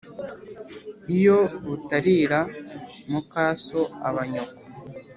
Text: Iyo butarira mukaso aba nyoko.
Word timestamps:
Iyo 1.15 1.37
butarira 1.65 2.39
mukaso 3.11 3.79
aba 4.07 4.23
nyoko. 4.31 4.55